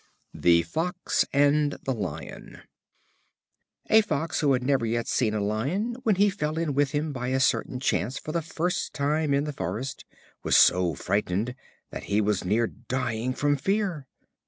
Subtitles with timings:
[0.33, 2.61] The Fox and the Lion.
[3.87, 7.13] A Fox who had never yet seen a Lion, when he fell in with him
[7.13, 10.05] by a certain chance for the first time in the forest,
[10.41, 11.53] was so frightened
[11.91, 14.07] that he was near dying with fear.